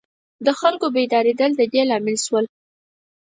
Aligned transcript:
د 0.45 0.47
خلکو 0.59 0.85
بیدارېدل 0.95 1.51
د 1.55 1.61
دې 1.73 1.81
لامل 1.89 2.17
شول. 2.25 2.45